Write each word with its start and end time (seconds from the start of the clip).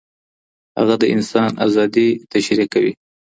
هغه 0.79 0.95
د 1.01 1.03
انسان 1.15 1.51
ازادي 1.65 2.07
تشريح 2.31 2.67
کوي. 2.73 2.93